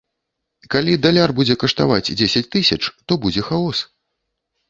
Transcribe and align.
Калі 0.75 0.93
даляр 1.05 1.33
будзе 1.39 1.57
каштаваць 1.65 2.11
дзесяць 2.21 2.43
тысяч, 2.55 2.79
то 3.09 3.17
будзе 3.27 3.41
хаос. 3.51 3.77